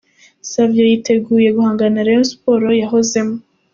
Savio 0.51 0.83
yiteguye 0.91 1.49
guhangana 1.55 1.93
na 1.95 2.05
Rayon 2.05 2.25
Sports 2.31 2.77
yahozemo. 2.83 3.35